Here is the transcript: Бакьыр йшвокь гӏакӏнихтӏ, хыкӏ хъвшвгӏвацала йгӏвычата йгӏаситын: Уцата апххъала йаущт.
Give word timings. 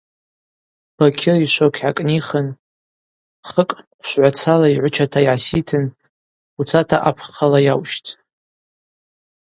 Бакьыр 0.95 1.35
йшвокь 1.43 1.79
гӏакӏнихтӏ, 1.81 2.55
хыкӏ 3.49 3.75
хъвшвгӏвацала 3.95 4.67
йгӏвычата 4.73 5.19
йгӏаситын: 5.23 5.85
Уцата 6.59 6.97
апххъала 7.09 7.59
йаущт. 7.65 8.05